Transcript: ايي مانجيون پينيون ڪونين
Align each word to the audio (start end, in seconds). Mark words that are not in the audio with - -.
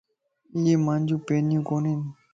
ايي 0.55 0.73
مانجيون 0.85 1.19
پينيون 1.27 1.63
ڪونين 1.69 1.99